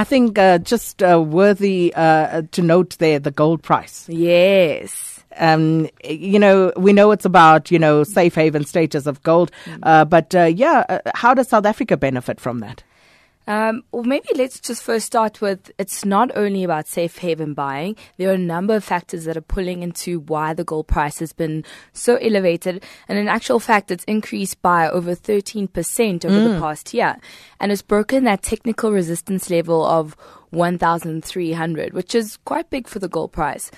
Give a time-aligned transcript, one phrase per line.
[0.00, 4.08] I think uh, just uh, worthy uh, to note there the gold price.
[4.08, 5.22] Yes.
[5.36, 9.50] Um, you know, we know it's about, you know, safe haven status of gold.
[9.82, 12.82] Uh, but uh, yeah, uh, how does South Africa benefit from that?
[13.50, 17.96] Um, well, maybe let's just first start with it's not only about safe haven buying.
[18.16, 21.32] There are a number of factors that are pulling into why the gold price has
[21.32, 22.84] been so elevated.
[23.08, 27.16] And in actual fact, it's increased by over 13% over the past year.
[27.58, 30.16] And it's broken that technical resistance level of
[30.50, 33.72] 1,300, which is quite big for the gold price.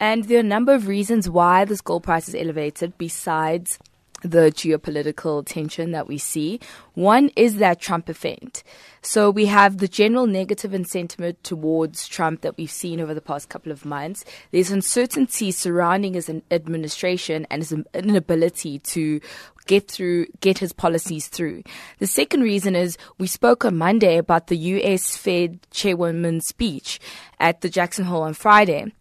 [0.00, 3.78] And there are a number of reasons why this gold price is elevated besides
[4.22, 6.60] the geopolitical tension that we see.
[6.94, 8.64] One is that Trump effect.
[9.00, 13.48] So we have the general negative sentiment towards Trump that we've seen over the past
[13.48, 14.24] couple of months.
[14.50, 19.20] There's uncertainty surrounding his administration and his inability to
[19.66, 21.62] get through, get his policies through.
[21.98, 26.98] The second reason is we spoke on Monday about the US Fed chairwoman's speech
[27.38, 28.92] at the Jackson Hole on Friday.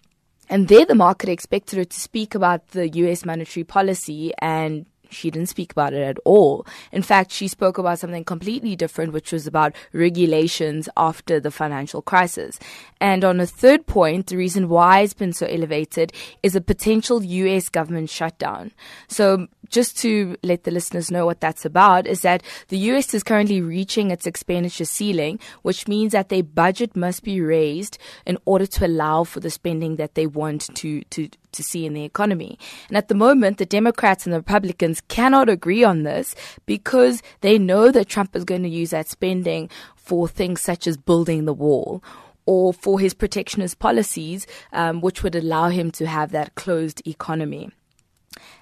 [0.49, 5.31] And there, the market expected her to speak about the US monetary policy and she
[5.31, 6.65] didn't speak about it at all.
[6.91, 12.01] In fact, she spoke about something completely different, which was about regulations after the financial
[12.01, 12.59] crisis.
[12.99, 16.13] And on a third point, the reason why it's been so elevated
[16.43, 18.71] is a potential US government shutdown.
[19.07, 23.23] So just to let the listeners know what that's about is that the US is
[23.23, 28.65] currently reaching its expenditure ceiling, which means that their budget must be raised in order
[28.65, 32.57] to allow for the spending that they want to, to, to see in the economy.
[32.87, 37.57] And at the moment, the Democrats and the Republicans cannot agree on this because they
[37.57, 41.53] know that Trump is going to use that spending for things such as building the
[41.53, 42.03] wall
[42.45, 47.69] or for his protectionist policies, um, which would allow him to have that closed economy.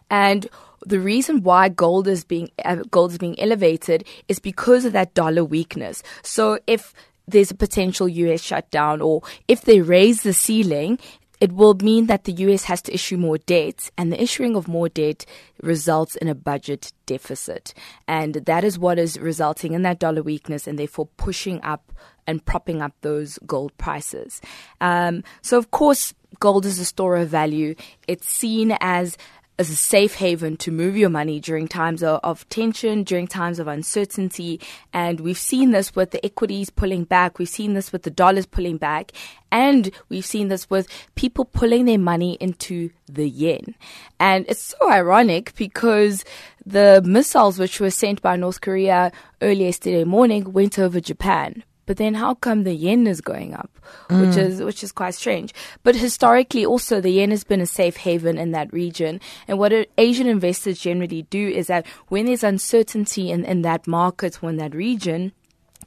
[0.09, 0.47] And
[0.85, 5.13] the reason why gold is being uh, gold is being elevated is because of that
[5.13, 6.03] dollar weakness.
[6.21, 6.93] So if
[7.27, 10.99] there's a potential US shutdown or if they raise the ceiling,
[11.45, 14.67] it will mean that the US has to issue more debt, and the issuing of
[14.67, 15.27] more debt
[15.61, 17.71] results in a budget deficit.
[18.07, 21.91] And that is what is resulting in that dollar weakness and therefore pushing up
[22.25, 24.41] and propping up those gold prices.
[24.81, 27.75] Um, so, of course, gold is a store of value.
[28.07, 29.15] It's seen as
[29.57, 33.67] as a safe haven to move your money during times of, tension, during times of
[33.67, 34.59] uncertainty.
[34.91, 37.39] And we've seen this with the equities pulling back.
[37.39, 39.13] We've seen this with the dollars pulling back.
[39.51, 43.75] And we've seen this with people pulling their money into the yen.
[44.19, 46.25] And it's so ironic because
[46.65, 49.11] the missiles which were sent by North Korea
[49.41, 51.63] early yesterday morning went over Japan.
[51.85, 53.69] But then how come the yen is going up?
[54.09, 54.27] Mm.
[54.27, 55.53] Which is which is quite strange.
[55.83, 59.21] But historically also the yen has been a safe haven in that region.
[59.47, 64.41] And what Asian investors generally do is that when there's uncertainty in, in that market
[64.41, 65.31] or in that region,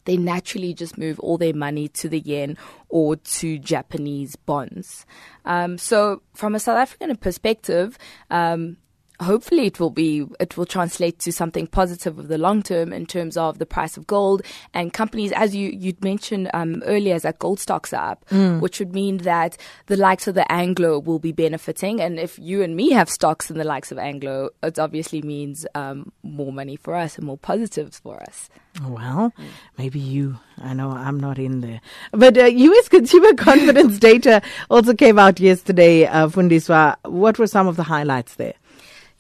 [0.04, 2.56] they naturally just move all their money to the yen
[2.88, 5.04] or to Japanese bonds.
[5.44, 7.98] Um, so, from a South African perspective,
[8.30, 8.78] um,
[9.20, 13.04] hopefully it will be it will translate to something positive of the long term in
[13.06, 14.42] terms of the price of gold
[14.74, 18.60] and companies as you you'd mentioned um, earlier that gold stocks are up mm.
[18.60, 22.62] which would mean that the likes of the Anglo will be benefiting and if you
[22.62, 26.76] and me have stocks in the likes of Anglo it obviously means um, more money
[26.76, 28.48] for us and more positives for us
[28.86, 29.32] well,
[29.76, 30.38] maybe you.
[30.58, 31.80] I know I'm not in there.
[32.12, 32.88] But uh, U.S.
[32.88, 34.40] consumer confidence data
[34.70, 36.96] also came out yesterday, uh, Fundiswa.
[37.04, 38.54] What were some of the highlights there?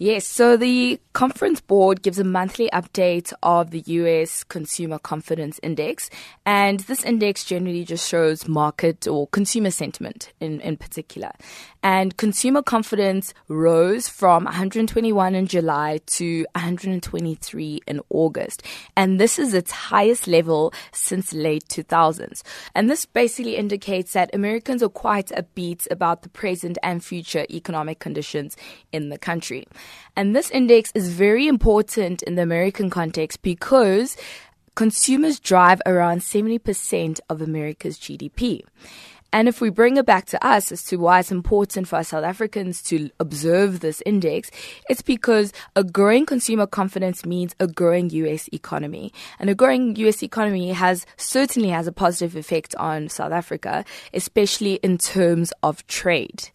[0.00, 6.08] Yes, so the conference board gives a monthly update of the US Consumer Confidence Index,
[6.46, 11.32] and this index generally just shows market or consumer sentiment in, in particular.
[11.82, 18.62] And consumer confidence rose from 121 in July to 123 in August.
[18.96, 22.42] And this is its highest level since late 2000s.
[22.74, 27.98] And this basically indicates that Americans are quite upbeat about the present and future economic
[27.98, 28.56] conditions
[28.92, 29.66] in the country.
[30.16, 34.16] And this index is very important in the American context because
[34.74, 38.62] consumers drive around 70% of America's GDP.
[39.32, 42.24] And if we bring it back to us as to why it's important for South
[42.24, 44.50] Africans to observe this index,
[44.88, 49.12] it's because a growing consumer confidence means a growing US economy.
[49.38, 54.74] And a growing US economy has certainly has a positive effect on South Africa, especially
[54.76, 56.48] in terms of trade.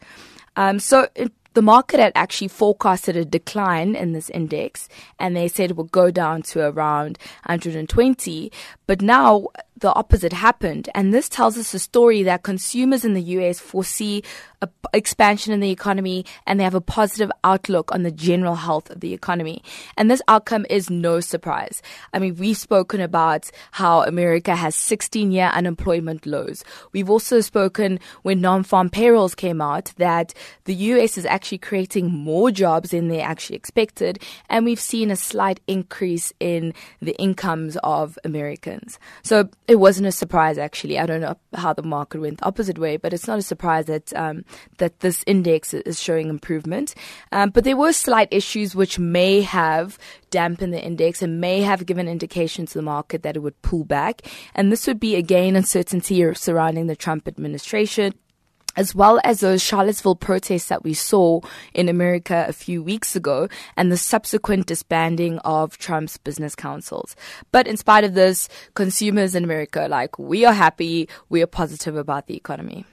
[0.56, 4.90] Um, so it, the market had actually forecasted a decline in this index
[5.20, 8.52] and they said it would go down to around 120.
[8.88, 9.48] But now
[9.84, 10.90] the opposite happened.
[10.96, 14.24] And this tells us a story that consumers in the US foresee
[14.62, 18.56] a p- expansion in the economy and they have a positive outlook on the general
[18.56, 19.62] health of the economy.
[19.98, 21.82] And this outcome is no surprise.
[22.14, 26.64] I mean, we've spoken about how America has 16 year unemployment lows.
[26.94, 30.34] We've also spoken when non farm payrolls came out that
[30.64, 34.20] the US is actually creating more jobs than they actually expected.
[34.50, 38.98] And we've seen a slight increase in the incomes of Americans.
[39.24, 41.00] So it wasn't a surprise, actually.
[41.00, 43.86] I don't know how the market went the opposite way, but it's not a surprise
[43.86, 44.46] that um,
[44.78, 46.94] that this index is showing improvement.
[47.32, 49.98] Um, but there were slight issues which may have
[50.30, 53.84] dampened the index and may have given indication to the market that it would pull
[53.84, 54.22] back.
[54.54, 58.14] And this would be again uncertainty surrounding the Trump administration
[58.76, 61.42] as well as those Charlottesville protests that we saw
[61.74, 63.48] in America a few weeks ago
[63.78, 67.16] and the subsequent disbanding of Trump's business councils.
[67.52, 71.96] But in spite of this, consumers in America, like, we are happy, we are positive
[71.96, 72.86] about the economy.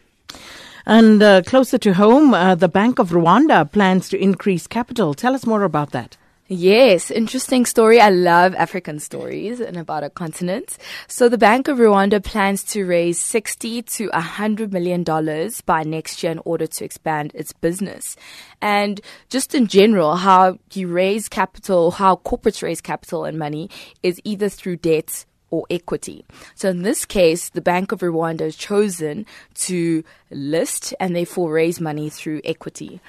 [0.86, 5.14] And uh, closer to home, uh, the Bank of Rwanda plans to increase capital.
[5.14, 6.16] Tell us more about that.
[6.52, 8.00] Yes, interesting story.
[8.00, 10.76] I love African stories and about a continent.
[11.06, 16.24] So the Bank of Rwanda plans to raise 60 to 100 million dollars by next
[16.24, 18.16] year in order to expand its business.
[18.60, 23.70] And just in general, how you raise capital, how corporates raise capital and money
[24.02, 26.24] is either through debt or equity.
[26.56, 29.24] So in this case, the Bank of Rwanda has chosen
[29.66, 30.02] to
[30.32, 33.00] list and therefore raise money through equity.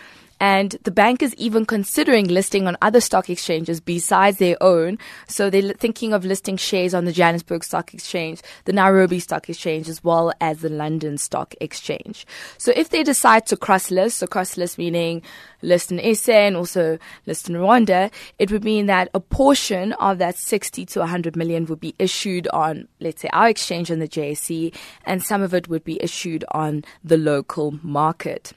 [0.41, 4.97] And the bank is even considering listing on other stock exchanges besides their own.
[5.27, 9.87] So they're thinking of listing shares on the Johannesburg Stock Exchange, the Nairobi Stock Exchange,
[9.87, 12.25] as well as the London Stock Exchange.
[12.57, 15.21] So if they decide to cross list, so cross list meaning
[15.61, 16.97] list in SA and also
[17.27, 21.67] list in Rwanda, it would mean that a portion of that 60 to 100 million
[21.67, 24.73] would be issued on, let's say, our exchange on the JSE,
[25.05, 28.53] and some of it would be issued on the local market.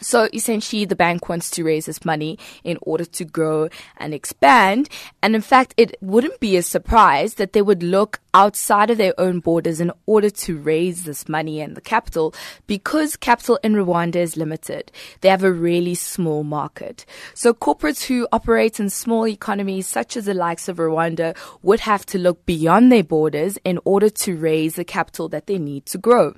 [0.00, 4.88] So essentially, the bank wants to raise this money in order to grow and expand.
[5.22, 9.18] And in fact, it wouldn't be a surprise that they would look outside of their
[9.18, 12.34] own borders in order to raise this money and the capital
[12.66, 14.92] because capital in Rwanda is limited.
[15.20, 17.04] They have a really small market.
[17.34, 22.06] So corporates who operate in small economies such as the likes of Rwanda would have
[22.06, 25.98] to look beyond their borders in order to raise the capital that they need to
[25.98, 26.34] grow.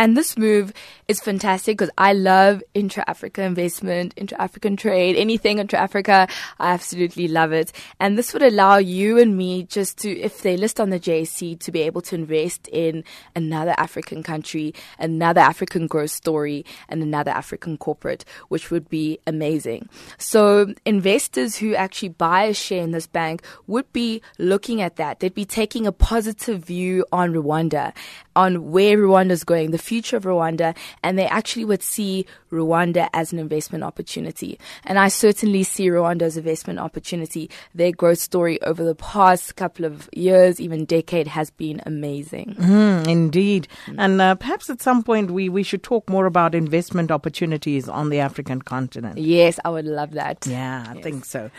[0.00, 0.72] And this move
[1.08, 6.26] is fantastic because I love intra Africa investment, intra African trade, anything intra Africa.
[6.58, 7.70] I absolutely love it.
[7.98, 11.60] And this would allow you and me just to, if they list on the JSE,
[11.60, 13.04] to be able to invest in
[13.36, 19.86] another African country, another African growth story, and another African corporate, which would be amazing.
[20.16, 25.20] So investors who actually buy a share in this bank would be looking at that.
[25.20, 27.92] They'd be taking a positive view on Rwanda,
[28.34, 30.68] on where Rwanda is going, the future of Rwanda,
[31.02, 32.12] and they actually would see
[32.52, 34.58] Rwanda as an investment opportunity.
[34.84, 37.50] And I certainly see Rwanda as an investment opportunity.
[37.74, 42.54] Their growth story over the past couple of years, even decade, has been amazing.
[42.58, 43.66] Mm, indeed.
[43.98, 48.10] And uh, perhaps at some point we, we should talk more about investment opportunities on
[48.10, 49.18] the African continent.
[49.18, 50.46] Yes, I would love that.
[50.46, 51.02] Yeah, I Yes.
[51.04, 51.50] think so.